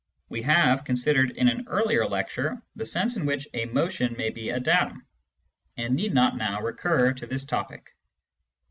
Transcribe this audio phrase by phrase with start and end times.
[0.29, 4.49] We have considered in an earlier lecture the sense in which a motion may be
[4.49, 5.05] a datum,
[5.77, 7.93] and need not now recur to this topic.